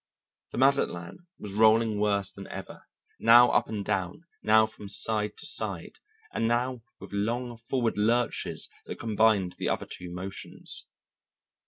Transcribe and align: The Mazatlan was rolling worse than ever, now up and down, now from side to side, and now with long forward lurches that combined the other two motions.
The 0.49 0.57
Mazatlan 0.57 1.27
was 1.37 1.53
rolling 1.53 1.99
worse 1.99 2.31
than 2.31 2.47
ever, 2.47 2.81
now 3.19 3.51
up 3.51 3.69
and 3.69 3.85
down, 3.85 4.23
now 4.41 4.65
from 4.65 4.89
side 4.89 5.37
to 5.37 5.45
side, 5.45 5.99
and 6.33 6.47
now 6.47 6.81
with 6.99 7.11
long 7.13 7.55
forward 7.55 7.97
lurches 7.99 8.67
that 8.87 8.95
combined 8.95 9.53
the 9.59 9.69
other 9.69 9.85
two 9.85 10.09
motions. 10.11 10.87